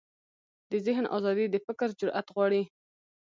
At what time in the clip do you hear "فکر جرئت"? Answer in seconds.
1.65-2.27